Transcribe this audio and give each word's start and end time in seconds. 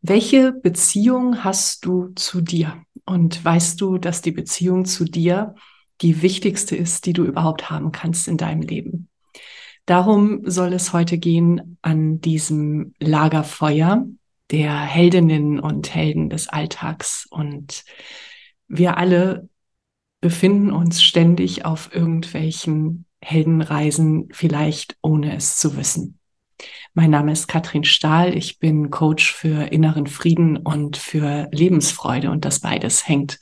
Welche 0.00 0.52
Beziehung 0.52 1.42
hast 1.42 1.84
du 1.84 2.08
zu 2.14 2.40
dir? 2.40 2.82
Und 3.04 3.44
weißt 3.44 3.80
du, 3.80 3.98
dass 3.98 4.22
die 4.22 4.32
Beziehung 4.32 4.84
zu 4.84 5.04
dir 5.04 5.54
die 6.00 6.22
wichtigste 6.22 6.76
ist, 6.76 7.06
die 7.06 7.12
du 7.12 7.24
überhaupt 7.24 7.70
haben 7.70 7.90
kannst 7.90 8.28
in 8.28 8.36
deinem 8.36 8.62
Leben? 8.62 9.08
Darum 9.86 10.42
soll 10.44 10.74
es 10.74 10.92
heute 10.92 11.18
gehen 11.18 11.78
an 11.82 12.20
diesem 12.20 12.94
Lagerfeuer 13.00 14.06
der 14.50 14.78
Heldinnen 14.78 15.58
und 15.58 15.94
Helden 15.94 16.30
des 16.30 16.48
Alltags. 16.48 17.26
Und 17.30 17.84
wir 18.68 18.98
alle 18.98 19.48
befinden 20.20 20.70
uns 20.70 21.02
ständig 21.02 21.64
auf 21.64 21.94
irgendwelchen 21.94 23.06
Heldenreisen, 23.20 24.28
vielleicht 24.30 24.96
ohne 25.02 25.34
es 25.34 25.56
zu 25.56 25.76
wissen. 25.76 26.17
Mein 26.94 27.10
Name 27.10 27.32
ist 27.32 27.48
Katrin 27.48 27.84
Stahl. 27.84 28.36
Ich 28.36 28.58
bin 28.58 28.90
Coach 28.90 29.32
für 29.32 29.70
inneren 29.72 30.06
Frieden 30.06 30.56
und 30.56 30.96
für 30.96 31.48
Lebensfreude. 31.52 32.30
Und 32.30 32.44
das 32.44 32.60
beides 32.60 33.06
hängt 33.06 33.38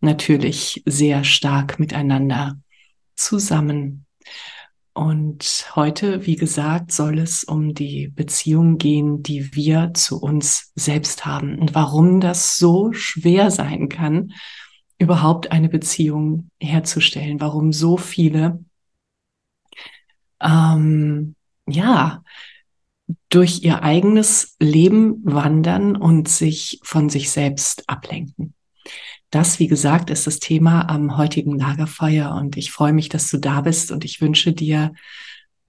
natürlich 0.00 0.82
sehr 0.86 1.24
stark 1.24 1.78
miteinander 1.78 2.58
zusammen. 3.14 4.06
Und 4.92 5.70
heute, 5.74 6.24
wie 6.24 6.36
gesagt, 6.36 6.90
soll 6.90 7.18
es 7.18 7.44
um 7.44 7.74
die 7.74 8.08
Beziehung 8.08 8.78
gehen, 8.78 9.22
die 9.22 9.54
wir 9.54 9.92
zu 9.92 10.18
uns 10.18 10.72
selbst 10.74 11.26
haben 11.26 11.58
und 11.58 11.74
warum 11.74 12.20
das 12.20 12.56
so 12.56 12.92
schwer 12.94 13.50
sein 13.50 13.90
kann, 13.90 14.32
überhaupt 14.98 15.52
eine 15.52 15.68
Beziehung 15.68 16.50
herzustellen, 16.58 17.40
warum 17.42 17.74
so 17.74 17.98
viele 17.98 18.64
ähm, 20.40 21.34
ja 21.68 22.22
durch 23.36 23.62
ihr 23.62 23.82
eigenes 23.82 24.56
Leben 24.60 25.20
wandern 25.22 25.94
und 25.94 26.26
sich 26.26 26.80
von 26.82 27.10
sich 27.10 27.30
selbst 27.30 27.86
ablenken. 27.86 28.54
Das, 29.28 29.58
wie 29.58 29.66
gesagt, 29.66 30.08
ist 30.08 30.26
das 30.26 30.38
Thema 30.38 30.88
am 30.88 31.18
heutigen 31.18 31.58
Lagerfeuer 31.58 32.34
und 32.34 32.56
ich 32.56 32.72
freue 32.72 32.94
mich, 32.94 33.10
dass 33.10 33.30
du 33.30 33.36
da 33.36 33.60
bist 33.60 33.92
und 33.92 34.06
ich 34.06 34.22
wünsche 34.22 34.54
dir 34.54 34.94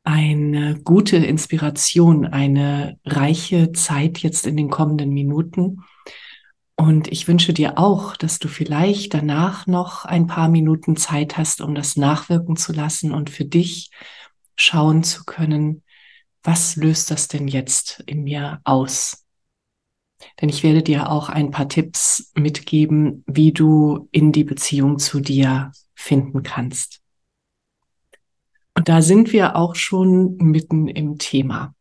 eine 0.05 0.79
gute 0.79 1.17
Inspiration, 1.17 2.25
eine 2.25 2.97
reiche 3.03 3.73
Zeit 3.73 4.19
jetzt 4.19 4.47
in 4.47 4.55
den 4.55 4.69
kommenden 4.69 5.09
Minuten. 5.09 5.83
Und 6.77 7.11
ich 7.11 7.27
wünsche 7.27 7.51
dir 7.51 7.77
auch, 7.77 8.15
dass 8.15 8.39
du 8.39 8.47
vielleicht 8.47 9.13
danach 9.13 9.67
noch 9.67 10.05
ein 10.05 10.27
paar 10.27 10.47
Minuten 10.47 10.95
Zeit 10.95 11.35
hast, 11.35 11.59
um 11.59 11.75
das 11.75 11.97
nachwirken 11.97 12.55
zu 12.55 12.71
lassen 12.71 13.11
und 13.11 13.29
für 13.29 13.43
dich 13.43 13.91
schauen 14.55 15.03
zu 15.03 15.25
können, 15.25 15.83
was 16.47 16.77
löst 16.77 17.11
das 17.11 17.27
denn 17.27 17.49
jetzt 17.49 18.01
in 18.05 18.23
mir 18.23 18.61
aus? 18.63 19.25
Denn 20.39 20.47
ich 20.47 20.63
werde 20.63 20.81
dir 20.81 21.11
auch 21.11 21.27
ein 21.27 21.51
paar 21.51 21.67
Tipps 21.67 22.31
mitgeben, 22.35 23.25
wie 23.27 23.51
du 23.51 24.07
in 24.13 24.31
die 24.31 24.45
Beziehung 24.45 24.97
zu 24.97 25.19
dir 25.19 25.73
finden 25.93 26.43
kannst. 26.43 27.01
Und 28.75 28.87
da 28.87 29.01
sind 29.01 29.33
wir 29.33 29.57
auch 29.57 29.75
schon 29.75 30.37
mitten 30.37 30.87
im 30.87 31.17
Thema. 31.17 31.75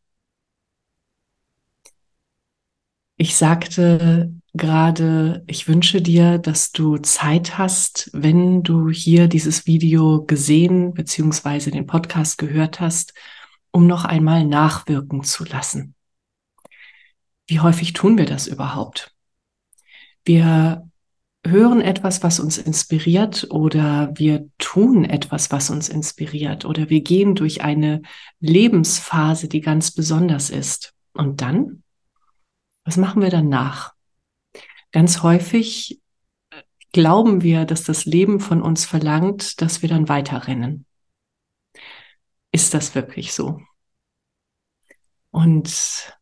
Ich 3.18 3.36
sagte 3.36 4.34
gerade, 4.52 5.44
ich 5.46 5.68
wünsche 5.68 6.02
dir, 6.02 6.38
dass 6.38 6.72
du 6.72 6.98
Zeit 6.98 7.56
hast, 7.56 8.10
wenn 8.12 8.64
du 8.64 8.90
hier 8.90 9.28
dieses 9.28 9.66
Video 9.66 10.24
gesehen 10.24 10.92
bzw. 10.92 11.70
den 11.70 11.86
Podcast 11.86 12.36
gehört 12.36 12.80
hast 12.80 13.14
um 13.76 13.86
noch 13.86 14.06
einmal 14.06 14.46
nachwirken 14.46 15.22
zu 15.22 15.44
lassen. 15.44 15.94
Wie 17.46 17.60
häufig 17.60 17.92
tun 17.92 18.16
wir 18.16 18.24
das 18.24 18.46
überhaupt? 18.46 19.14
Wir 20.24 20.88
hören 21.46 21.82
etwas, 21.82 22.22
was 22.22 22.40
uns 22.40 22.56
inspiriert 22.56 23.48
oder 23.50 24.12
wir 24.14 24.48
tun 24.56 25.04
etwas, 25.04 25.52
was 25.52 25.68
uns 25.68 25.90
inspiriert 25.90 26.64
oder 26.64 26.88
wir 26.88 27.02
gehen 27.02 27.34
durch 27.34 27.60
eine 27.60 28.00
Lebensphase, 28.40 29.46
die 29.46 29.60
ganz 29.60 29.90
besonders 29.90 30.48
ist. 30.48 30.94
Und 31.12 31.42
dann, 31.42 31.82
was 32.86 32.96
machen 32.96 33.20
wir 33.20 33.30
danach? 33.30 33.92
Ganz 34.90 35.22
häufig 35.22 36.00
glauben 36.92 37.42
wir, 37.42 37.66
dass 37.66 37.84
das 37.84 38.06
Leben 38.06 38.40
von 38.40 38.62
uns 38.62 38.86
verlangt, 38.86 39.60
dass 39.60 39.82
wir 39.82 39.90
dann 39.90 40.08
weiterrennen. 40.08 40.85
Ist 42.56 42.72
das 42.72 42.94
wirklich 42.94 43.34
so? 43.34 43.60
Und 45.30 46.16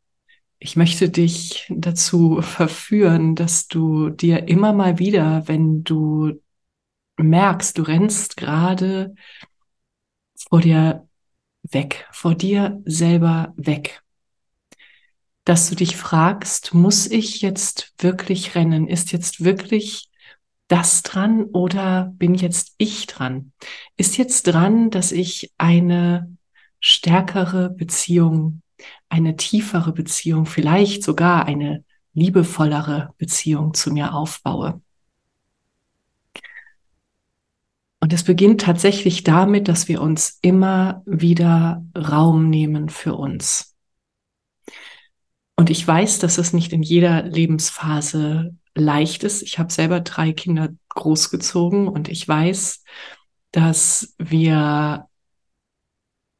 ich 0.59 0.75
möchte 0.75 1.09
dich 1.09 1.65
dazu 1.71 2.43
verführen, 2.43 3.37
dass 3.37 3.69
du 3.69 4.11
dir 4.11 4.49
immer 4.49 4.73
mal 4.73 4.99
wieder, 4.99 5.47
wenn 5.47 5.85
du 5.85 6.43
merkst, 7.19 7.79
du 7.79 7.83
rennst 7.83 8.37
gerade 8.37 9.15
vor 10.51 10.61
dir 10.61 11.09
weg, 11.63 12.09
vor 12.11 12.35
dir 12.35 12.83
selber 12.85 13.55
weg, 13.57 14.03
dass 15.45 15.71
du 15.71 15.77
dich 15.77 15.97
fragst, 15.97 16.75
muss 16.75 17.07
ich 17.07 17.43
jetzt 17.43 17.95
wirklich 17.99 18.57
rennen? 18.57 18.89
Ist 18.89 19.13
jetzt 19.13 19.45
wirklich 19.45 20.11
das 20.75 21.03
dran 21.03 21.45
oder 21.45 22.13
bin 22.17 22.35
jetzt 22.35 22.75
ich 22.79 23.07
dran? 23.07 23.53
Ist 23.97 24.17
jetzt 24.17 24.45
dran, 24.45 24.91
dass 24.91 25.13
ich 25.13 25.53
eine 25.57 26.37
stärkere 26.81 27.71
Beziehung 27.71 28.63
eine 29.09 29.37
tiefere 29.37 29.93
Beziehung, 29.93 30.47
vielleicht 30.47 31.03
sogar 31.03 31.47
eine 31.47 31.85
liebevollere 32.15 33.15
Beziehung 33.19 33.75
zu 33.75 33.93
mir 33.93 34.15
aufbaue. 34.15 34.81
Und 38.01 38.13
es 38.13 38.23
beginnt 38.23 38.61
tatsächlich 38.61 39.25
damit, 39.25 39.69
dass 39.69 39.89
wir 39.89 40.03
uns 40.03 40.39
immer 40.43 41.03
wieder 41.07 41.85
Raum 41.97 42.51
nehmen 42.51 42.91
für 42.91 43.15
uns. 43.15 43.75
Und 45.57 45.71
ich 45.71 45.87
weiß, 45.87 46.19
dass 46.19 46.37
es 46.37 46.53
nicht 46.53 46.73
in 46.73 46.83
jeder 46.83 47.23
Lebensphase 47.23 48.55
leicht 48.75 49.25
ist. 49.25 49.43
Ich 49.43 49.59
habe 49.59 49.73
selber 49.73 50.01
drei 50.01 50.33
Kinder 50.33 50.71
großgezogen 50.91 51.89
und 51.89 52.09
ich 52.09 52.27
weiß, 52.27 52.85
dass 53.53 54.15
wir 54.19 55.09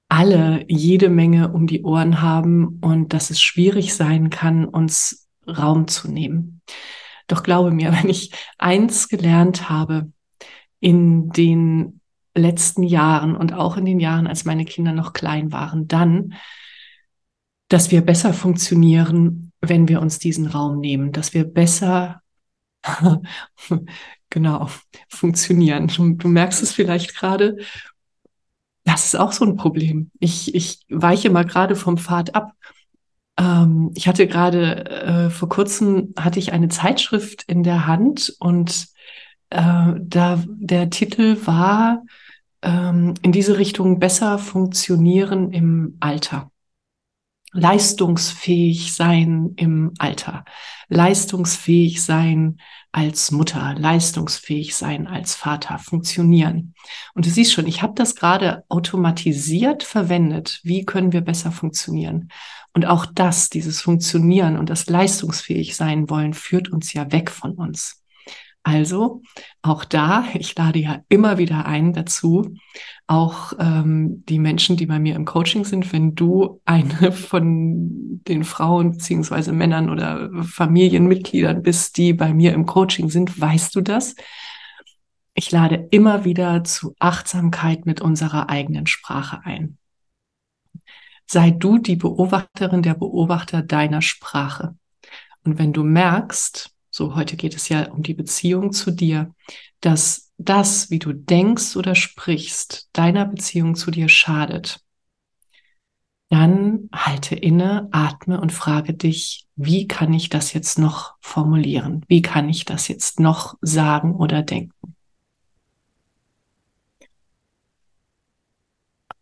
alle 0.09 0.65
jede 0.69 1.09
Menge 1.09 1.53
um 1.53 1.67
die 1.67 1.83
Ohren 1.83 2.21
haben 2.21 2.79
und 2.81 3.13
dass 3.13 3.31
es 3.31 3.41
schwierig 3.41 3.95
sein 3.95 4.31
kann, 4.31 4.65
uns 4.65 5.29
Raum 5.47 5.89
zu 5.89 6.11
nehmen. 6.11 6.63
Doch 7.27 7.43
glaube 7.43 7.71
mir, 7.71 7.93
wenn 8.03 8.09
ich 8.09 8.33
eins 8.59 9.09
gelernt 9.09 9.69
habe 9.69 10.13
in 10.81 11.31
den 11.31 12.01
letzten 12.35 12.83
Jahren 12.83 13.37
und 13.37 13.53
auch 13.53 13.77
in 13.77 13.85
den 13.85 14.01
Jahren, 14.01 14.27
als 14.27 14.45
meine 14.45 14.65
Kinder 14.65 14.93
noch 14.93 15.13
klein 15.13 15.53
waren, 15.53 15.87
dann, 15.87 16.35
dass 17.69 17.91
wir 17.91 18.03
besser 18.03 18.35
funktionieren, 18.35 19.53
wenn 19.61 19.89
wir 19.89 20.01
uns 20.01 20.19
diesen 20.19 20.47
Raum 20.47 20.81
nehmen, 20.81 21.13
dass 21.13 21.33
wir 21.33 21.45
besser 21.45 22.21
genau 24.31 24.69
funktionieren. 25.09 25.89
Du 25.89 26.29
merkst 26.29 26.63
es 26.63 26.73
vielleicht 26.73 27.15
gerade, 27.15 27.59
das 28.85 29.07
ist 29.07 29.17
auch 29.17 29.33
so 29.33 29.45
ein 29.45 29.57
Problem. 29.57 30.11
Ich, 30.19 30.55
ich 30.55 30.81
weiche 30.89 31.31
mal 31.31 31.45
gerade 31.45 31.77
vom 31.77 31.99
Pfad 31.99 32.35
ab. 32.35 32.53
Ähm, 33.39 33.93
ich 33.95 34.07
hatte 34.09 34.27
gerade 34.27 34.85
äh, 34.85 35.31
vor 35.31 35.49
kurzem 35.49 36.15
hatte 36.19 36.39
ich 36.39 36.53
eine 36.53 36.69
Zeitschrift 36.69 37.45
in 37.47 37.63
der 37.63 37.87
Hand 37.87 38.35
und 38.39 38.89
äh, 39.51 39.95
da 39.99 40.43
der 40.47 40.91
Titel 40.91 41.39
war 41.47 42.03
ähm, 42.63 43.15
in 43.23 43.33
diese 43.33 43.59
Richtung 43.59 43.99
besser 43.99 44.39
funktionieren 44.39 45.53
im 45.53 45.97
Alter. 46.01 46.51
Leistungsfähig 47.55 48.95
sein 48.95 49.53
im 49.57 49.93
Alter, 49.99 50.45
leistungsfähig 50.89 52.05
sein 52.05 52.59
als 52.93 53.31
Mutter, 53.31 53.75
leistungsfähig 53.79 54.75
sein 54.75 55.07
als 55.07 55.35
Vater, 55.35 55.79
funktionieren. 55.79 56.75
Und 57.15 57.27
du 57.27 57.31
siehst 57.31 57.53
schon, 57.53 57.67
ich 57.67 57.83
habe 57.83 57.95
das 57.97 58.15
gerade 58.15 58.65
automatisiert 58.69 59.83
verwendet. 59.83 60.61
Wie 60.63 60.85
können 60.85 61.13
wir 61.13 61.23
besser 61.23 61.51
funktionieren? 61.51 62.29
Und 62.73 62.87
auch 62.87 63.07
das, 63.07 63.51
dieses 63.51 63.81
Funktionieren 63.81 64.59
und 64.59 64.69
das 64.69 64.87
leistungsfähig 64.87 65.77
sein 65.77 66.11
wollen, 66.11 66.35
führt 66.35 66.71
uns 66.71 66.93
ja 66.93 67.11
weg 67.13 67.31
von 67.31 67.53
uns. 67.53 68.04
Also 68.65 69.23
auch 69.63 69.85
da, 69.85 70.25
ich 70.35 70.57
lade 70.57 70.81
ja 70.81 71.03
immer 71.09 71.39
wieder 71.39 71.67
ein 71.67 71.93
dazu, 71.93 72.57
auch 73.07 73.53
ähm, 73.61 74.25
die 74.27 74.39
Menschen, 74.39 74.77
die 74.77 74.87
bei 74.87 74.99
mir 74.99 75.15
im 75.15 75.27
Coaching 75.27 75.65
sind, 75.65 75.93
wenn 75.93 76.15
du 76.15 76.61
eine 76.65 77.13
von 77.13 78.23
den 78.27 78.43
Frauen 78.43 78.93
beziehungsweise 78.93 79.53
Männern 79.53 79.91
oder 79.91 80.31
Familienmitgliedern 80.43 81.63
bist, 81.63 81.99
die 81.99 82.15
bei 82.15 82.35
mir 82.35 82.53
im 82.55 82.67
Coaching 82.67 83.11
sind, 83.11 83.39
weißt 83.39 83.77
du 83.77 83.83
das. 83.83 84.17
Ich 85.35 85.51
lade 85.51 85.89
immer 85.91 86.25
wieder 86.25 86.65
zu 86.65 86.95
Achtsamkeit 86.99 87.87
mit 87.87 88.01
unserer 88.01 88.49
eigenen 88.49 88.87
Sprache 88.87 89.41
ein. 89.45 89.79
Sei 91.27 91.51
du 91.51 91.79
die 91.79 91.97
Beobachterin, 91.97 92.83
der 92.83 92.95
Beobachter 92.95 93.63
deiner 93.63 94.01
Sprache. 94.01 94.77
Und 95.43 95.59
wenn 95.59 95.73
du 95.73 95.83
merkst, 95.83 96.74
so 96.95 97.17
heute 97.17 97.35
geht 97.35 97.57
es 97.57 97.69
ja 97.69 97.91
um 97.91 98.05
die 98.05 98.15
Beziehung 98.15 98.73
zu 98.73 98.93
dir, 98.93 99.35
dass 99.81 100.31
das, 100.39 100.91
wie 100.91 101.01
du 101.01 101.13
denkst 101.13 101.75
oder 101.75 101.97
sprichst, 101.97 102.89
deiner 102.93 103.25
Beziehung 103.27 103.75
zu 103.75 103.91
dir 103.91 104.09
schadet, 104.09 104.81
dann 106.29 106.89
halte 106.93 107.35
inne, 107.35 107.89
atme 107.91 108.41
und 108.41 108.53
frage 108.53 108.95
dich, 108.95 109.49
wie 109.57 109.89
kann 109.89 110.13
ich 110.13 110.29
das 110.29 110.53
jetzt 110.53 110.79
noch 110.79 111.17
formulieren? 111.21 112.05
Wie 112.07 112.23
kann 112.23 112.49
ich 112.49 112.65
das 112.65 112.87
jetzt 112.87 113.19
noch 113.19 113.57
sagen 113.61 114.15
oder 114.15 114.45
denken? 114.45 114.95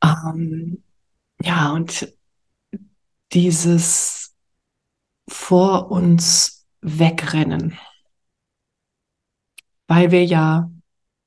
Ähm, 0.03 0.83
ja, 1.43 1.73
und 1.73 2.13
dieses 3.33 4.35
vor 5.27 5.91
uns 5.91 6.62
wegrennen, 6.83 7.79
weil 9.87 10.11
wir 10.11 10.25
ja 10.25 10.71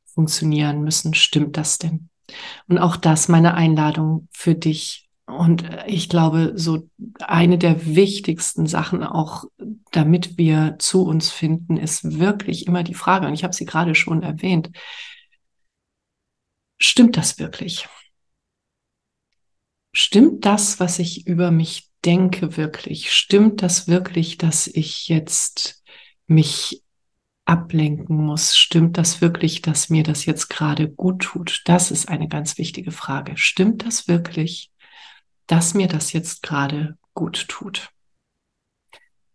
funktionieren 0.05 0.83
müssen. 0.83 1.13
Stimmt 1.13 1.57
das 1.57 1.77
denn? 1.77 2.09
Und 2.67 2.77
auch 2.77 2.95
das 2.97 3.27
meine 3.27 3.53
Einladung 3.53 4.27
für 4.31 4.55
dich. 4.55 5.09
Und 5.25 5.67
ich 5.87 6.07
glaube, 6.07 6.53
so 6.55 6.87
eine 7.19 7.57
der 7.57 7.85
wichtigsten 7.85 8.67
Sachen 8.67 9.03
auch, 9.03 9.45
damit 9.91 10.37
wir 10.37 10.75
zu 10.77 11.03
uns 11.03 11.31
finden, 11.31 11.77
ist 11.77 12.19
wirklich 12.19 12.67
immer 12.67 12.83
die 12.83 12.93
Frage, 12.93 13.27
und 13.27 13.33
ich 13.33 13.43
habe 13.43 13.55
sie 13.55 13.65
gerade 13.65 13.95
schon 13.95 14.21
erwähnt, 14.21 14.69
stimmt 16.77 17.17
das 17.17 17.39
wirklich? 17.39 17.87
Stimmt 19.93 20.45
das, 20.45 20.79
was 20.79 20.99
ich 20.99 21.25
über 21.25 21.49
mich 21.51 21.89
denke 22.05 22.57
wirklich, 22.57 23.11
stimmt 23.11 23.61
das 23.61 23.87
wirklich, 23.87 24.37
dass 24.37 24.67
ich 24.67 25.07
jetzt 25.07 25.83
mich 26.27 26.83
ablenken 27.45 28.17
muss? 28.17 28.57
Stimmt 28.57 28.97
das 28.97 29.21
wirklich, 29.21 29.61
dass 29.61 29.89
mir 29.89 30.03
das 30.03 30.25
jetzt 30.25 30.49
gerade 30.49 30.89
gut 30.89 31.23
tut? 31.23 31.61
Das 31.65 31.91
ist 31.91 32.09
eine 32.09 32.27
ganz 32.27 32.57
wichtige 32.57 32.91
Frage. 32.91 33.33
Stimmt 33.37 33.85
das 33.85 34.07
wirklich, 34.07 34.71
dass 35.47 35.73
mir 35.73 35.87
das 35.87 36.13
jetzt 36.13 36.43
gerade 36.43 36.97
gut 37.13 37.47
tut? 37.47 37.89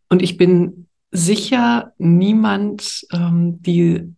Und 0.09 0.23
ich 0.23 0.37
bin 0.37 0.89
sicher 1.11 1.93
niemand, 1.99 3.07
ähm, 3.13 3.63
die 3.63 4.15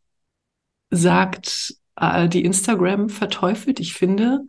sagt, 0.90 1.74
äh, 1.96 2.28
die 2.28 2.44
Instagram 2.44 3.08
verteufelt. 3.08 3.80
Ich 3.80 3.94
finde, 3.94 4.44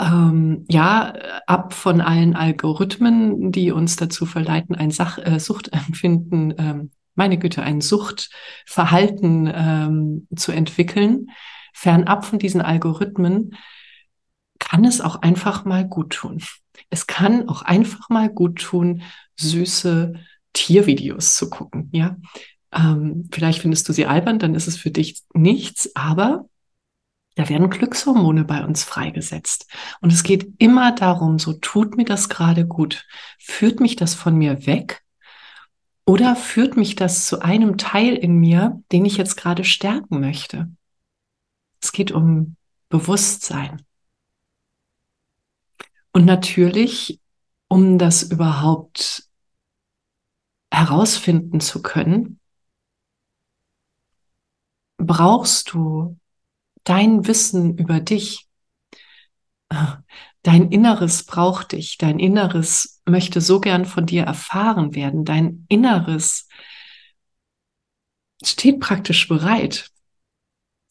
ähm, 0.00 0.64
ja, 0.68 1.12
ab 1.46 1.74
von 1.74 2.00
allen 2.00 2.34
Algorithmen, 2.34 3.52
die 3.52 3.70
uns 3.70 3.96
dazu 3.96 4.24
verleiten, 4.24 4.74
ein 4.74 4.90
Sach 4.90 5.18
äh, 5.18 5.38
Suchtempfinden, 5.38 6.54
ähm, 6.56 6.90
meine 7.14 7.38
Güte, 7.38 7.62
ein 7.62 7.82
Suchtverhalten 7.82 9.52
ähm, 9.54 10.28
zu 10.34 10.52
entwickeln, 10.52 11.26
fernab 11.74 12.24
von 12.24 12.38
diesen 12.38 12.62
Algorithmen, 12.62 13.56
kann 14.58 14.84
es 14.84 15.00
auch 15.00 15.16
einfach 15.16 15.64
mal 15.64 15.86
gut 15.86 16.14
tun. 16.14 16.42
Es 16.88 17.06
kann 17.06 17.48
auch 17.48 17.62
einfach 17.62 18.08
mal 18.08 18.30
gut 18.30 18.60
tun, 18.60 19.02
süße 19.36 20.14
Tiervideos 20.54 21.36
zu 21.36 21.50
gucken, 21.50 21.90
ja. 21.92 22.16
Ähm, 22.72 23.28
vielleicht 23.32 23.60
findest 23.60 23.88
du 23.88 23.92
sie 23.92 24.06
albern, 24.06 24.38
dann 24.38 24.54
ist 24.54 24.68
es 24.68 24.76
für 24.76 24.90
dich 24.90 25.22
nichts, 25.34 25.94
aber 25.94 26.46
da 27.36 27.48
werden 27.48 27.70
Glückshormone 27.70 28.44
bei 28.44 28.64
uns 28.64 28.84
freigesetzt. 28.84 29.66
Und 30.00 30.12
es 30.12 30.22
geht 30.22 30.52
immer 30.58 30.92
darum, 30.92 31.38
so 31.38 31.52
tut 31.54 31.96
mir 31.96 32.04
das 32.04 32.28
gerade 32.28 32.66
gut. 32.66 33.06
Führt 33.38 33.80
mich 33.80 33.96
das 33.96 34.14
von 34.14 34.36
mir 34.36 34.66
weg? 34.66 35.02
Oder 36.04 36.34
führt 36.34 36.76
mich 36.76 36.96
das 36.96 37.26
zu 37.26 37.40
einem 37.40 37.78
Teil 37.78 38.14
in 38.14 38.36
mir, 38.36 38.82
den 38.90 39.04
ich 39.04 39.16
jetzt 39.16 39.36
gerade 39.36 39.64
stärken 39.64 40.20
möchte? 40.20 40.68
Es 41.80 41.92
geht 41.92 42.10
um 42.10 42.56
Bewusstsein. 42.88 43.82
Und 46.12 46.24
natürlich, 46.24 47.20
um 47.68 47.98
das 47.98 48.24
überhaupt 48.24 49.28
herausfinden 50.72 51.60
zu 51.60 51.80
können, 51.82 52.40
brauchst 54.98 55.72
du 55.72 56.18
dein 56.84 57.26
Wissen 57.26 57.76
über 57.76 58.00
dich, 58.00 58.48
dein 60.42 60.70
Inneres 60.70 61.24
braucht 61.24 61.72
dich, 61.72 61.98
dein 61.98 62.18
Inneres 62.18 63.02
möchte 63.06 63.40
so 63.40 63.60
gern 63.60 63.84
von 63.84 64.06
dir 64.06 64.24
erfahren 64.24 64.94
werden, 64.94 65.24
dein 65.24 65.66
Inneres 65.68 66.48
steht 68.42 68.80
praktisch 68.80 69.28
bereit. 69.28 69.90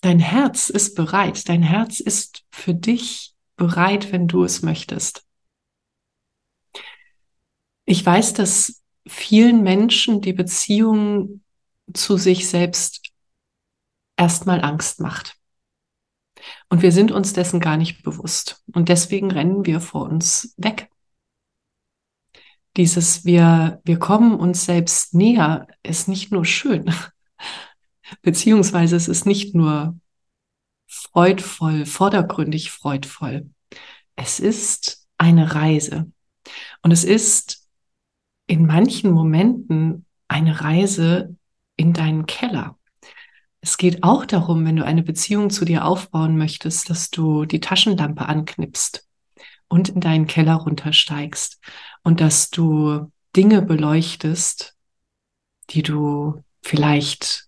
Dein 0.01 0.19
Herz 0.19 0.69
ist 0.69 0.95
bereit, 0.95 1.49
dein 1.49 1.63
Herz 1.63 1.99
ist 1.99 2.45
für 2.51 2.73
dich 2.73 3.33
bereit, 3.57 4.11
wenn 4.11 4.27
du 4.27 4.43
es 4.43 4.61
möchtest. 4.61 5.25
Ich 7.85 8.05
weiß, 8.05 8.33
dass 8.33 8.81
vielen 9.07 9.63
Menschen 9.63 10.21
die 10.21 10.33
Beziehung 10.33 11.43
zu 11.93 12.17
sich 12.17 12.47
selbst 12.47 13.11
erstmal 14.15 14.63
Angst 14.63 14.99
macht. 15.01 15.38
Und 16.69 16.81
wir 16.81 16.91
sind 16.91 17.11
uns 17.11 17.33
dessen 17.33 17.59
gar 17.59 17.77
nicht 17.77 18.03
bewusst. 18.03 18.63
Und 18.73 18.89
deswegen 18.89 19.31
rennen 19.31 19.65
wir 19.65 19.81
vor 19.81 20.03
uns 20.03 20.53
weg. 20.57 20.89
Dieses 22.77 23.25
wir, 23.25 23.81
wir 23.83 23.99
kommen 23.99 24.39
uns 24.39 24.65
selbst 24.65 25.13
näher 25.13 25.67
ist 25.83 26.07
nicht 26.07 26.31
nur 26.31 26.45
schön, 26.45 26.93
beziehungsweise 28.21 28.95
es 28.95 29.07
ist 29.07 29.25
nicht 29.25 29.55
nur 29.55 29.99
freudvoll, 30.87 31.85
vordergründig 31.85 32.71
freudvoll. 32.71 33.49
Es 34.15 34.39
ist 34.39 35.07
eine 35.17 35.55
Reise. 35.55 36.11
Und 36.81 36.91
es 36.91 37.03
ist 37.03 37.67
in 38.47 38.65
manchen 38.65 39.11
Momenten 39.11 40.05
eine 40.27 40.61
Reise 40.61 41.35
in 41.75 41.93
deinen 41.93 42.25
Keller. 42.25 42.78
Es 43.61 43.77
geht 43.77 44.03
auch 44.03 44.25
darum, 44.25 44.65
wenn 44.65 44.77
du 44.77 44.85
eine 44.85 45.03
Beziehung 45.03 45.49
zu 45.49 45.65
dir 45.65 45.85
aufbauen 45.85 46.37
möchtest, 46.37 46.89
dass 46.89 47.09
du 47.09 47.45
die 47.45 47.59
Taschenlampe 47.59 48.25
anknipst 48.25 49.07
und 49.67 49.89
in 49.89 49.99
deinen 49.99 50.27
Keller 50.27 50.55
runtersteigst 50.55 51.59
und 52.03 52.21
dass 52.21 52.49
du 52.49 53.11
Dinge 53.35 53.61
beleuchtest, 53.61 54.75
die 55.71 55.83
du 55.83 56.43
vielleicht 56.61 57.47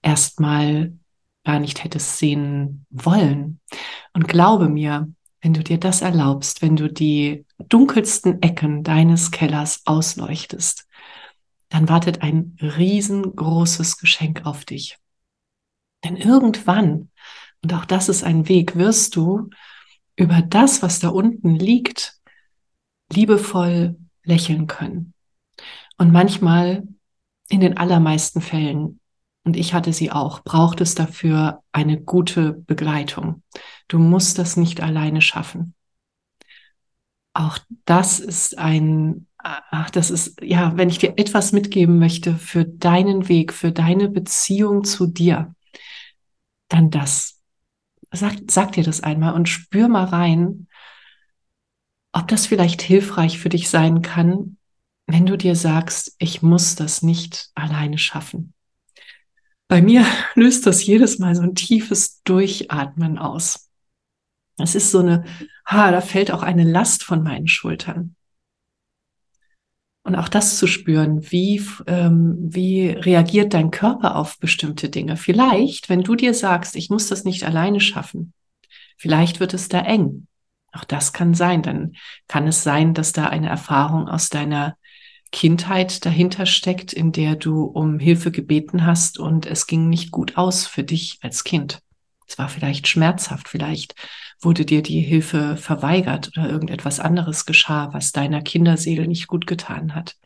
erstmal 0.00 0.92
gar 1.44 1.60
nicht 1.60 1.84
hättest 1.84 2.18
sehen 2.18 2.86
wollen. 2.90 3.60
Und 4.12 4.28
glaube 4.28 4.68
mir, 4.68 5.12
wenn 5.40 5.54
du 5.54 5.62
dir 5.62 5.78
das 5.78 6.02
erlaubst, 6.02 6.62
wenn 6.62 6.76
du 6.76 6.90
die 6.90 7.44
dunkelsten 7.58 8.42
Ecken 8.42 8.82
deines 8.84 9.30
Kellers 9.30 9.82
ausleuchtest, 9.84 10.86
dann 11.72 11.88
wartet 11.88 12.20
ein 12.20 12.54
riesengroßes 12.60 13.96
Geschenk 13.96 14.44
auf 14.44 14.66
dich. 14.66 14.98
Denn 16.04 16.16
irgendwann, 16.16 17.10
und 17.62 17.72
auch 17.72 17.86
das 17.86 18.10
ist 18.10 18.24
ein 18.24 18.46
Weg, 18.46 18.76
wirst 18.76 19.16
du 19.16 19.48
über 20.14 20.42
das, 20.42 20.82
was 20.82 20.98
da 20.98 21.08
unten 21.08 21.54
liegt, 21.54 22.20
liebevoll 23.10 23.96
lächeln 24.22 24.66
können. 24.66 25.14
Und 25.96 26.12
manchmal, 26.12 26.86
in 27.48 27.60
den 27.60 27.78
allermeisten 27.78 28.42
Fällen, 28.42 29.00
und 29.44 29.56
ich 29.56 29.72
hatte 29.72 29.94
sie 29.94 30.12
auch, 30.12 30.44
braucht 30.44 30.82
es 30.82 30.94
dafür 30.94 31.62
eine 31.72 31.98
gute 31.98 32.52
Begleitung. 32.52 33.42
Du 33.88 33.98
musst 33.98 34.38
das 34.38 34.58
nicht 34.58 34.82
alleine 34.82 35.22
schaffen. 35.22 35.74
auch 37.32 37.58
das 37.86 38.20
ist 38.20 38.58
ein, 38.58 39.26
ach, 39.42 39.90
das 39.90 40.10
ist, 40.10 40.40
ja, 40.42 40.76
wenn 40.76 40.88
ich 40.88 40.98
dir 40.98 41.14
etwas 41.16 41.52
mitgeben 41.52 41.98
möchte 41.98 42.34
für 42.34 42.64
deinen 42.64 43.28
Weg, 43.28 43.52
für 43.52 43.72
deine 43.72 44.08
Beziehung 44.08 44.84
zu 44.84 45.06
dir, 45.06 45.54
dann 46.68 46.90
das. 46.90 47.40
Sag, 48.10 48.34
sag 48.48 48.72
dir 48.72 48.84
das 48.84 49.02
einmal 49.02 49.34
und 49.34 49.48
spür 49.48 49.88
mal 49.88 50.04
rein, 50.04 50.68
ob 52.12 52.28
das 52.28 52.46
vielleicht 52.46 52.82
hilfreich 52.82 53.38
für 53.38 53.48
dich 53.48 53.70
sein 53.70 54.02
kann, 54.02 54.58
wenn 55.06 55.26
du 55.26 55.36
dir 55.36 55.56
sagst, 55.56 56.14
ich 56.18 56.42
muss 56.42 56.74
das 56.74 57.02
nicht 57.02 57.50
alleine 57.54 57.98
schaffen. 57.98 58.54
Bei 59.68 59.80
mir 59.80 60.04
löst 60.34 60.66
das 60.66 60.84
jedes 60.84 61.18
Mal 61.18 61.34
so 61.34 61.42
ein 61.42 61.54
tiefes 61.54 62.22
Durchatmen 62.22 63.18
aus. 63.18 63.70
Es 64.58 64.74
ist 64.74 64.90
so 64.90 64.98
eine, 64.98 65.24
ha, 65.66 65.90
da 65.90 66.00
fällt 66.00 66.30
auch 66.30 66.42
eine 66.42 66.64
Last 66.64 67.02
von 67.02 67.22
meinen 67.22 67.48
Schultern. 67.48 68.14
Und 70.04 70.16
auch 70.16 70.28
das 70.28 70.58
zu 70.58 70.66
spüren, 70.66 71.30
wie, 71.30 71.64
ähm, 71.86 72.36
wie 72.38 72.88
reagiert 72.88 73.54
dein 73.54 73.70
Körper 73.70 74.16
auf 74.16 74.38
bestimmte 74.38 74.88
Dinge. 74.88 75.16
Vielleicht, 75.16 75.88
wenn 75.88 76.02
du 76.02 76.16
dir 76.16 76.34
sagst, 76.34 76.74
ich 76.74 76.90
muss 76.90 77.08
das 77.08 77.24
nicht 77.24 77.44
alleine 77.44 77.80
schaffen, 77.80 78.32
vielleicht 78.96 79.38
wird 79.38 79.54
es 79.54 79.68
da 79.68 79.80
eng. 79.80 80.26
Auch 80.72 80.84
das 80.84 81.12
kann 81.12 81.34
sein. 81.34 81.62
Dann 81.62 81.92
kann 82.26 82.48
es 82.48 82.64
sein, 82.64 82.94
dass 82.94 83.12
da 83.12 83.26
eine 83.26 83.48
Erfahrung 83.48 84.08
aus 84.08 84.28
deiner 84.28 84.76
Kindheit 85.30 86.04
dahinter 86.04 86.46
steckt, 86.46 86.92
in 86.92 87.12
der 87.12 87.36
du 87.36 87.64
um 87.64 87.98
Hilfe 87.98 88.30
gebeten 88.30 88.84
hast 88.84 89.18
und 89.18 89.46
es 89.46 89.66
ging 89.66 89.88
nicht 89.88 90.10
gut 90.10 90.36
aus 90.36 90.66
für 90.66 90.84
dich 90.84 91.18
als 91.22 91.44
Kind. 91.44 91.80
Es 92.26 92.38
war 92.38 92.48
vielleicht 92.48 92.86
schmerzhaft, 92.86 93.48
vielleicht 93.48 93.94
wurde 94.42 94.64
dir 94.64 94.82
die 94.82 95.00
Hilfe 95.00 95.56
verweigert 95.56 96.28
oder 96.28 96.50
irgendetwas 96.50 97.00
anderes 97.00 97.46
geschah, 97.46 97.92
was 97.92 98.12
deiner 98.12 98.42
Kinderseele 98.42 99.06
nicht 99.06 99.28
gut 99.28 99.46
getan 99.46 99.94
hat. 99.94 100.16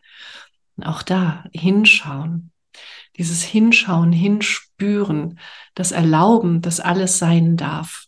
Und 0.75 0.85
auch 0.85 1.03
da 1.03 1.45
hinschauen, 1.53 2.51
dieses 3.17 3.43
Hinschauen, 3.43 4.11
Hinspüren, 4.11 5.39
das 5.75 5.91
Erlauben, 5.91 6.61
dass 6.61 6.79
alles 6.79 7.19
sein 7.19 7.57
darf, 7.57 8.05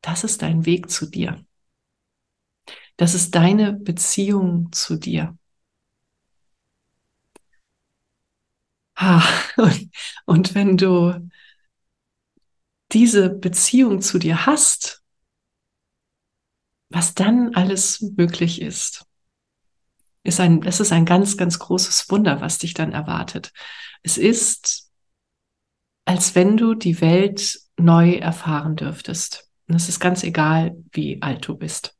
das 0.00 0.24
ist 0.24 0.42
dein 0.42 0.66
Weg 0.66 0.90
zu 0.90 1.06
dir. 1.06 1.44
Das 2.96 3.14
ist 3.14 3.34
deine 3.34 3.72
Beziehung 3.72 4.72
zu 4.72 4.96
dir. 4.96 5.36
Und 10.26 10.54
wenn 10.54 10.76
du 10.76 11.30
diese 12.92 13.30
Beziehung 13.30 14.02
zu 14.02 14.18
dir 14.18 14.46
hast, 14.46 14.99
was 16.90 17.14
dann 17.14 17.54
alles 17.54 18.02
möglich 18.16 18.60
ist, 18.60 19.06
ist 20.22 20.40
ein, 20.40 20.62
es 20.64 20.80
ist 20.80 20.92
ein 20.92 21.06
ganz, 21.06 21.36
ganz 21.36 21.58
großes 21.58 22.10
Wunder, 22.10 22.40
was 22.40 22.58
dich 22.58 22.74
dann 22.74 22.92
erwartet. 22.92 23.52
Es 24.02 24.18
ist, 24.18 24.90
als 26.04 26.34
wenn 26.34 26.56
du 26.56 26.74
die 26.74 27.00
Welt 27.00 27.60
neu 27.78 28.14
erfahren 28.14 28.76
dürftest. 28.76 29.48
Und 29.68 29.76
es 29.76 29.88
ist 29.88 30.00
ganz 30.00 30.24
egal, 30.24 30.76
wie 30.92 31.22
alt 31.22 31.46
du 31.46 31.56
bist. 31.56 31.96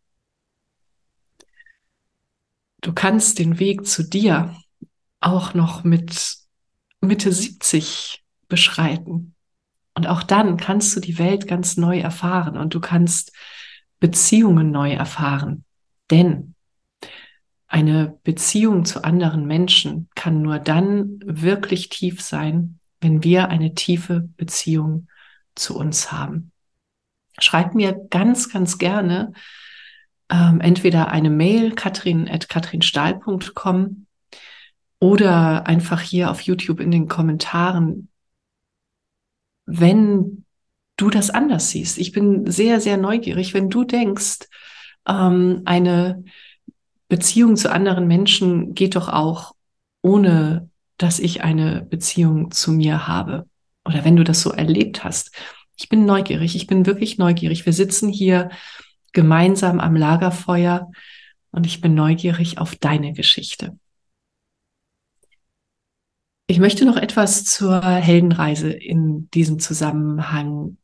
Du 2.83 2.93
kannst 2.93 3.39
den 3.39 3.59
Weg 3.59 3.87
zu 3.87 4.03
dir 4.03 4.57
auch 5.21 5.55
noch 5.55 5.85
mit 5.85 6.37
Mitte 7.01 7.33
70 7.33 8.25
beschreiten. 8.49 9.35
Und 9.95 10.07
auch 10.07 10.23
dann 10.23 10.57
kannst 10.57 10.97
du 10.97 11.01
die 11.01 11.19
Welt 11.19 11.47
ganz 11.47 11.77
neu 11.77 12.01
erfahren 12.01 12.57
und 12.57 12.75
du 12.75 12.81
kannst 12.81 13.33
Beziehungen 14.01 14.71
neu 14.71 14.93
erfahren. 14.93 15.65
Denn 16.11 16.55
eine 17.69 18.19
Beziehung 18.25 18.85
zu 18.85 19.05
anderen 19.05 19.47
Menschen 19.47 20.09
kann 20.17 20.43
nur 20.43 20.59
dann 20.59 21.21
wirklich 21.25 21.89
tief 21.89 22.21
sein, 22.21 22.81
wenn 23.01 23.23
wir 23.23 23.49
eine 23.49 23.75
tiefe 23.75 24.29
Beziehung 24.37 25.07
zu 25.55 25.79
uns 25.79 26.11
haben. 26.11 26.51
Schreib 27.39 27.77
mir 27.77 27.93
ganz, 28.11 28.51
ganz 28.51 28.79
gerne 28.79 29.33
ähm, 30.31 30.61
entweder 30.61 31.11
eine 31.11 31.31
Mail, 31.31 31.73
katrin.katrinstahl.com 31.73 34.07
oder 34.99 35.67
einfach 35.67 36.01
hier 36.01 36.31
auf 36.31 36.41
YouTube 36.43 36.81
in 36.81 36.91
den 36.91 37.09
Kommentaren, 37.09 38.11
wenn 39.65 40.45
du 41.01 41.11
das 41.11 41.31
anders 41.31 41.71
siehst. 41.71 41.99
Ich 41.99 42.13
bin 42.13 42.51
sehr, 42.51 42.81
sehr 42.81 42.97
neugierig, 42.97 43.55
wenn 43.55 43.71
du 43.71 43.85
denkst, 43.85 44.49
ähm, 45.09 45.63
eine 45.65 46.25
Beziehung 47.09 47.57
zu 47.57 47.73
anderen 47.73 48.07
Menschen 48.07 48.75
geht 48.75 48.97
doch 48.97 49.09
auch 49.09 49.55
ohne, 50.03 50.71
dass 50.99 51.19
ich 51.19 51.43
eine 51.43 51.83
Beziehung 51.83 52.51
zu 52.51 52.73
mir 52.73 53.09
habe. 53.09 53.47
Oder 53.85 54.05
wenn 54.05 54.17
du 54.17 54.25
das 54.25 54.43
so 54.43 54.51
erlebt 54.51 55.03
hast. 55.03 55.33
Ich 55.77 55.89
bin 55.89 56.05
neugierig, 56.05 56.55
ich 56.55 56.67
bin 56.67 56.85
wirklich 56.87 57.17
neugierig. 57.19 57.65
Wir 57.65 57.73
sitzen 57.73 58.11
hier 58.11 58.51
gemeinsam 59.13 59.81
am 59.81 59.97
Lagerfeuer 59.97 60.91
und 61.51 61.67
ich 61.67 61.81
bin 61.81 61.95
neugierig 61.95 62.59
auf 62.59 62.77
deine 62.77 63.13
Geschichte. 63.13 63.79
Ich 66.47 66.59
möchte 66.59 66.85
noch 66.85 66.97
etwas 66.97 67.45
zur 67.45 67.81
Heldenreise 67.81 68.71
in 68.71 69.31
diesem 69.31 69.59
Zusammenhang 69.59 70.77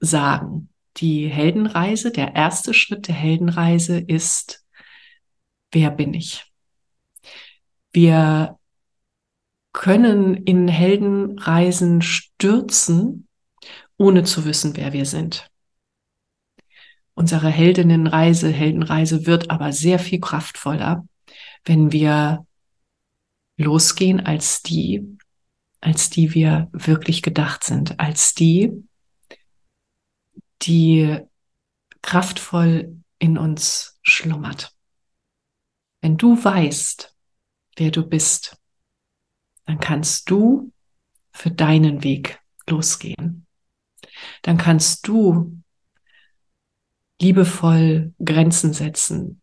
sagen. 0.00 0.68
Die 0.98 1.28
Heldenreise, 1.28 2.10
der 2.10 2.34
erste 2.34 2.72
Schritt 2.72 3.08
der 3.08 3.14
Heldenreise 3.14 3.98
ist, 3.98 4.64
wer 5.72 5.90
bin 5.90 6.14
ich? 6.14 6.44
Wir 7.92 8.58
können 9.72 10.34
in 10.34 10.68
Heldenreisen 10.68 12.00
stürzen, 12.00 13.28
ohne 13.98 14.24
zu 14.24 14.44
wissen, 14.46 14.76
wer 14.76 14.92
wir 14.92 15.04
sind. 15.04 15.50
Unsere 17.14 17.48
Heldinnenreise, 17.48 18.50
Heldenreise 18.50 19.26
wird 19.26 19.50
aber 19.50 19.72
sehr 19.72 19.98
viel 19.98 20.20
kraftvoller, 20.20 21.06
wenn 21.64 21.92
wir 21.92 22.46
losgehen 23.58 24.20
als 24.20 24.62
die, 24.62 25.18
als 25.80 26.10
die 26.10 26.34
wir 26.34 26.68
wirklich 26.72 27.22
gedacht 27.22 27.64
sind, 27.64 27.98
als 27.98 28.34
die, 28.34 28.70
die 30.62 31.18
kraftvoll 32.02 32.96
in 33.18 33.38
uns 33.38 33.98
schlummert. 34.02 34.74
Wenn 36.00 36.16
du 36.16 36.42
weißt, 36.42 37.14
wer 37.76 37.90
du 37.90 38.06
bist, 38.06 38.58
dann 39.64 39.80
kannst 39.80 40.30
du 40.30 40.72
für 41.32 41.50
deinen 41.50 42.04
Weg 42.04 42.40
losgehen. 42.68 43.46
Dann 44.42 44.56
kannst 44.56 45.06
du 45.08 45.60
liebevoll 47.20 48.14
Grenzen 48.24 48.72
setzen. 48.72 49.40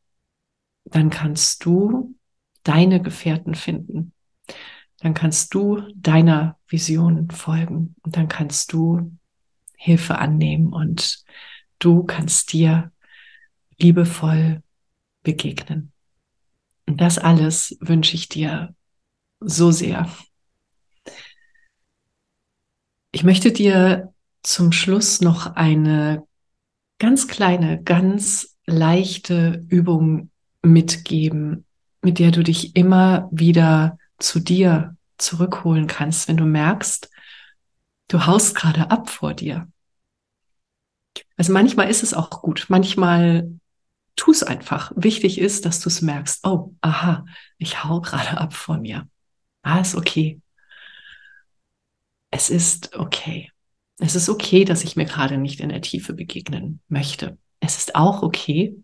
Dann 0.86 1.10
kannst 1.10 1.66
du 1.66 2.16
deine 2.64 3.02
Gefährten 3.02 3.56
finden. 3.56 4.14
Dann 5.00 5.14
kannst 5.14 5.54
du 5.54 5.82
deiner 5.96 6.58
Vision 6.68 7.30
folgen 7.30 7.96
und 8.04 8.16
dann 8.16 8.30
kannst 8.30 8.72
du 8.72 9.12
Hilfe 9.84 10.18
annehmen 10.18 10.72
und 10.72 11.26
du 11.80 12.04
kannst 12.04 12.54
dir 12.54 12.94
liebevoll 13.78 14.64
begegnen. 15.24 15.92
Und 16.88 17.02
das 17.02 17.18
alles 17.18 17.78
wünsche 17.82 18.16
ich 18.16 18.30
dir 18.30 18.74
so 19.42 19.72
sehr. 19.72 20.10
Ich 23.12 23.26
möchte 23.26 23.52
dir 23.52 24.14
zum 24.42 24.72
Schluss 24.72 25.20
noch 25.20 25.58
eine 25.58 26.24
ganz 26.98 27.28
kleine, 27.28 27.84
ganz 27.84 28.58
leichte 28.66 29.66
Übung 29.68 30.32
mitgeben, 30.62 31.66
mit 32.02 32.20
der 32.20 32.32
du 32.32 32.42
dich 32.42 32.78
immer 32.78 33.28
wieder 33.34 33.98
zu 34.18 34.40
dir 34.40 34.96
zurückholen 35.18 35.88
kannst, 35.88 36.30
wenn 36.30 36.38
du 36.38 36.46
merkst, 36.46 37.10
du 38.08 38.26
haust 38.26 38.56
gerade 38.56 38.90
ab 38.90 39.10
vor 39.10 39.34
dir. 39.34 39.68
Also 41.38 41.54
manchmal 41.54 41.90
ist 41.90 42.04
es 42.04 42.14
auch 42.14 42.30
gut, 42.30 42.66
manchmal 42.70 43.50
tu 44.16 44.32
es 44.32 44.44
einfach. 44.44 44.92
Wichtig 44.96 45.40
ist, 45.40 45.66
dass 45.66 45.80
du 45.80 45.90
es 45.90 46.02
merkst, 46.02 46.46
oh, 46.46 46.74
aha, 46.82 47.26
ich 47.58 47.84
hau 47.84 48.02
gerade 48.02 48.38
ab 48.38 48.54
vor 48.54 48.78
mir. 48.78 49.08
Ah, 49.62 49.80
ist 49.80 49.96
okay. 49.96 50.42
Es 52.32 52.50
ist 52.50 52.96
okay. 52.96 53.52
Es 54.00 54.16
ist 54.16 54.30
okay, 54.30 54.66
dass 54.66 54.84
ich 54.84 54.96
mir 54.96 55.06
gerade 55.06 55.38
nicht 55.38 55.60
in 55.60 55.70
der 55.70 55.82
Tiefe 55.82 56.14
begegnen 56.14 56.82
möchte. 56.88 57.38
Es 57.60 57.78
ist 57.78 57.96
auch 57.96 58.24
okay, 58.24 58.76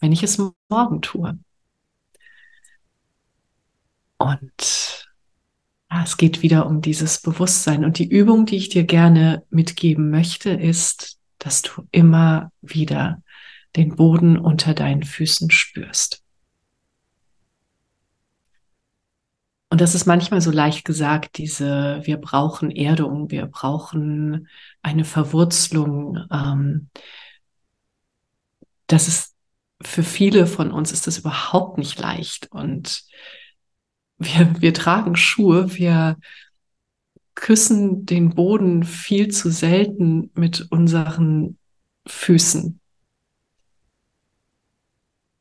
wenn 0.00 0.12
ich 0.12 0.22
es 0.22 0.40
morgen 0.68 1.02
tue. 1.02 1.38
Und 4.16 5.08
ja, 5.90 6.02
es 6.02 6.16
geht 6.16 6.42
wieder 6.42 6.66
um 6.66 6.80
dieses 6.80 7.20
Bewusstsein. 7.20 7.84
Und 7.84 7.98
die 7.98 8.08
Übung, 8.08 8.46
die 8.46 8.56
ich 8.56 8.68
dir 8.68 8.84
gerne 8.84 9.44
mitgeben 9.50 10.10
möchte, 10.10 10.50
ist, 10.50 11.18
dass 11.44 11.60
du 11.60 11.86
immer 11.90 12.50
wieder 12.62 13.22
den 13.76 13.96
Boden 13.96 14.38
unter 14.38 14.72
deinen 14.72 15.02
Füßen 15.02 15.50
spürst. 15.50 16.22
Und 19.68 19.80
das 19.82 19.94
ist 19.94 20.06
manchmal 20.06 20.40
so 20.40 20.50
leicht 20.50 20.86
gesagt, 20.86 21.36
diese, 21.36 22.00
wir 22.04 22.16
brauchen 22.16 22.70
Erdung, 22.70 23.30
wir 23.30 23.44
brauchen 23.44 24.48
eine 24.80 25.04
Verwurzelung. 25.04 26.24
Ähm, 26.32 26.88
das 28.86 29.08
ist 29.08 29.34
für 29.82 30.02
viele 30.02 30.46
von 30.46 30.70
uns 30.70 30.92
ist 30.92 31.06
das 31.06 31.18
überhaupt 31.18 31.76
nicht 31.76 31.98
leicht. 31.98 32.50
Und 32.52 33.02
wir, 34.16 34.62
wir 34.62 34.72
tragen 34.72 35.14
Schuhe, 35.14 35.74
wir 35.74 36.16
küssen 37.34 38.06
den 38.06 38.34
Boden 38.34 38.84
viel 38.84 39.28
zu 39.28 39.50
selten 39.50 40.30
mit 40.34 40.66
unseren 40.70 41.58
Füßen. 42.06 42.80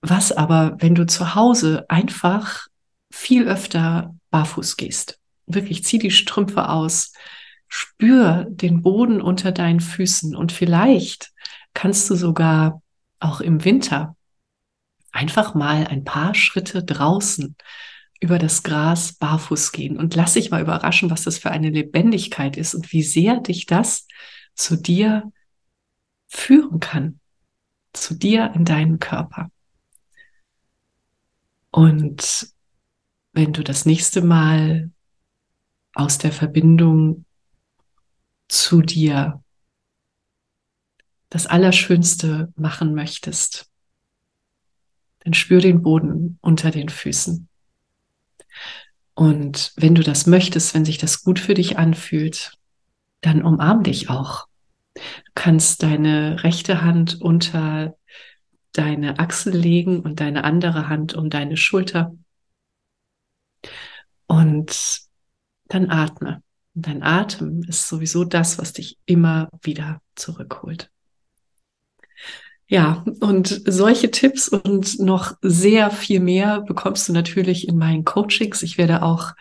Was 0.02 0.32
aber, 0.32 0.78
wenn 0.80 0.96
du 0.96 1.06
zu 1.06 1.36
Hause 1.36 1.86
einfach 1.90 2.68
viel 3.12 3.48
öfter 3.48 4.16
barfuß 4.32 4.76
gehst? 4.76 5.20
Wirklich, 5.46 5.84
zieh 5.84 6.00
die 6.00 6.12
Strümpfe 6.12 6.70
aus, 6.70 7.14
spür 7.68 8.46
den 8.50 8.82
Boden 8.82 9.22
unter 9.22 9.52
deinen 9.52 9.80
Füßen 9.80 10.36
und 10.36 10.52
vielleicht 10.52 11.32
kannst 11.74 12.10
du 12.10 12.16
sogar 12.16 12.82
auch 13.20 13.40
im 13.40 13.64
Winter 13.64 14.16
einfach 15.12 15.54
mal 15.54 15.88
ein 15.88 16.04
paar 16.04 16.36
Schritte 16.36 16.84
draußen 16.84 17.56
über 18.24 18.40
das 18.40 18.64
Gras 18.64 19.12
barfuß 19.12 19.74
gehen 19.74 19.98
und 19.98 20.16
lass 20.16 20.36
dich 20.36 20.50
mal 20.50 20.62
überraschen, 20.62 21.12
was 21.12 21.24
das 21.24 21.38
für 21.38 21.52
eine 21.52 21.70
Lebendigkeit 21.70 22.56
ist 22.56 22.74
und 22.74 22.94
wie 22.94 23.04
sehr 23.04 23.42
dich 23.42 23.66
das 23.66 24.08
zu 24.56 24.78
dir 24.78 25.30
führen 26.28 26.80
kann, 26.80 27.20
zu 27.92 28.16
dir 28.16 28.54
in 28.56 28.64
deinen 28.64 29.00
Körper. 29.00 29.52
Und 31.70 32.48
wenn 33.34 33.52
du 33.52 33.62
das 33.62 33.86
nächste 33.86 34.22
Mal 34.22 34.90
aus 35.94 36.18
der 36.18 36.32
Verbindung 36.32 37.26
zu 38.48 38.82
dir 38.82 39.44
das 41.30 41.46
Allerschönste 41.46 42.54
machen 42.56 42.96
möchtest, 42.96 43.70
dann 45.20 45.34
spür 45.34 45.60
den 45.60 45.82
Boden 45.82 46.38
unter 46.42 46.72
den 46.72 46.88
Füßen. 46.88 47.50
Und 49.16 49.74
wenn 49.76 49.96
du 49.96 50.04
das 50.04 50.26
möchtest, 50.26 50.74
wenn 50.74 50.86
sich 50.86 50.98
das 50.98 51.24
gut 51.24 51.40
für 51.40 51.54
dich 51.54 51.78
anfühlt, 51.78 52.58
dann 53.22 53.44
umarm 53.44 53.84
dich 53.84 54.10
auch. 54.10 54.48
Du 54.96 55.02
kannst 55.36 55.84
deine 55.84 56.44
rechte 56.44 56.82
Hand 56.82 57.22
unter 57.22 57.96
deine 58.74 59.20
Achsel 59.20 59.56
legen 59.56 60.00
und 60.02 60.20
deine 60.20 60.44
andere 60.44 60.90
Hand 60.90 61.14
um 61.14 61.30
deine 61.30 61.58
Schulter. 61.58 62.16
Und 64.26 65.02
dann 65.68 65.90
atme. 65.90 66.44
Und 66.76 66.88
dein 66.88 67.04
Atem 67.04 67.64
ist 67.64 67.88
sowieso 67.88 68.24
das, 68.24 68.58
was 68.58 68.74
dich 68.74 68.98
immer 69.06 69.50
wieder 69.62 70.02
zurückholt. 70.16 70.90
Ja, 72.68 73.04
und 73.20 73.62
solche 73.66 74.10
Tipps 74.10 74.48
und 74.48 75.00
noch 75.00 75.36
sehr 75.42 75.92
viel 75.92 76.20
mehr 76.20 76.62
bekommst 76.62 77.08
du 77.08 77.14
natürlich 77.14 77.68
in 77.68 77.78
meinen 77.78 78.06
Coachings. 78.06 78.64
Ich 78.64 78.78
werde 78.78 79.04
auch 79.04 79.34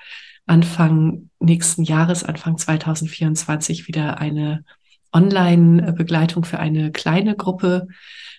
Anfang 0.47 1.31
nächsten 1.39 1.85
Jahres, 1.85 2.25
Anfang 2.25 2.59
2024 2.59 3.87
wieder 3.87 4.19
eine 4.19 4.65
Online-Begleitung 5.13 6.45
für 6.45 6.59
eine 6.59 6.91
kleine 6.91 7.37
Gruppe 7.37 7.87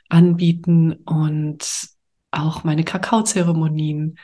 anbieten 0.09 0.93
und 1.05 1.65
auch 2.31 2.63
meine 2.63 2.83
Kakaozeremonien 2.83 4.17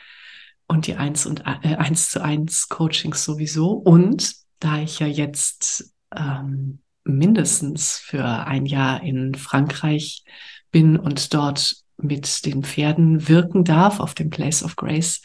und 0.66 0.86
die 0.86 0.96
eins 0.96 1.26
und 1.26 1.40
äh, 1.40 1.76
eins 1.76 2.10
zu 2.10 2.22
eins 2.22 2.68
Coachings 2.68 3.24
sowieso. 3.24 3.72
Und 3.72 4.34
da 4.58 4.78
ich 4.80 4.98
ja 4.98 5.06
jetzt 5.06 5.94
ähm, 6.14 6.80
mindestens 7.04 7.96
für 7.96 8.24
ein 8.24 8.66
Jahr 8.66 9.02
in 9.02 9.34
Frankreich 9.34 10.24
bin 10.70 10.96
und 10.96 11.34
dort 11.34 11.76
mit 11.96 12.46
den 12.46 12.62
Pferden 12.62 13.28
wirken 13.28 13.64
darf 13.64 14.00
auf 14.00 14.14
dem 14.14 14.30
Place 14.30 14.62
of 14.62 14.76
Grace, 14.76 15.22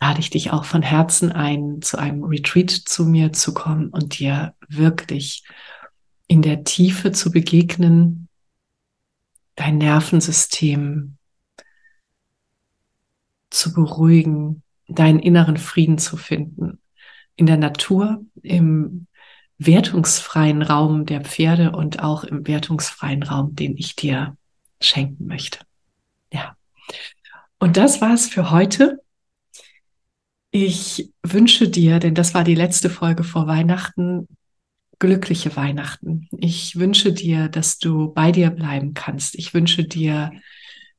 lade 0.00 0.20
ich 0.20 0.30
dich 0.30 0.50
auch 0.50 0.64
von 0.64 0.82
Herzen 0.82 1.32
ein, 1.32 1.80
zu 1.82 1.98
einem 1.98 2.24
Retreat 2.24 2.70
zu 2.70 3.04
mir 3.04 3.32
zu 3.32 3.54
kommen 3.54 3.88
und 3.88 4.18
dir 4.18 4.54
wirklich 4.68 5.44
in 6.26 6.42
der 6.42 6.64
Tiefe 6.64 7.12
zu 7.12 7.30
begegnen, 7.30 8.28
dein 9.56 9.78
Nervensystem 9.78 11.16
zu 13.50 13.72
beruhigen, 13.72 14.62
deinen 14.88 15.20
inneren 15.20 15.56
Frieden 15.56 15.98
zu 15.98 16.16
finden. 16.16 16.80
In 17.36 17.46
der 17.46 17.56
Natur, 17.56 18.24
im 18.42 19.06
wertungsfreien 19.58 20.62
Raum 20.62 21.06
der 21.06 21.20
Pferde 21.20 21.72
und 21.72 22.02
auch 22.02 22.24
im 22.24 22.46
wertungsfreien 22.46 23.22
Raum, 23.22 23.54
den 23.54 23.76
ich 23.76 23.96
dir 23.96 24.36
schenken 24.80 25.26
möchte. 25.26 25.60
Ja. 26.32 26.56
Und 27.58 27.76
das 27.76 28.00
war's 28.00 28.26
für 28.26 28.50
heute. 28.50 29.00
Ich 30.50 31.10
wünsche 31.22 31.68
dir, 31.68 31.98
denn 31.98 32.14
das 32.14 32.34
war 32.34 32.44
die 32.44 32.54
letzte 32.54 32.90
Folge 32.90 33.24
vor 33.24 33.46
Weihnachten, 33.46 34.28
glückliche 34.98 35.56
Weihnachten. 35.56 36.28
Ich 36.38 36.76
wünsche 36.76 37.12
dir, 37.12 37.48
dass 37.48 37.78
du 37.78 38.12
bei 38.12 38.32
dir 38.32 38.50
bleiben 38.50 38.94
kannst. 38.94 39.34
Ich 39.34 39.54
wünsche 39.54 39.84
dir 39.84 40.30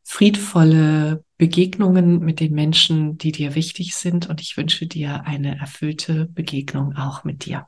friedvolle 0.04 1.24
Begegnungen 1.38 2.20
mit 2.20 2.40
den 2.40 2.54
Menschen, 2.54 3.18
die 3.18 3.32
dir 3.32 3.56
wichtig 3.56 3.96
sind. 3.96 4.28
Und 4.28 4.42
ich 4.42 4.58
wünsche 4.58 4.88
dir 4.88 5.26
eine 5.26 5.58
erfüllte 5.58 6.26
Begegnung 6.26 6.96
auch 6.96 7.24
mit 7.24 7.46
dir. 7.46 7.68